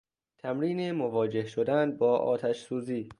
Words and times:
تمرین 0.37 0.91
مواجه 0.91 1.45
شدن 1.45 1.97
با 1.97 2.17
آتش 2.17 2.59
سوزی 2.61 3.09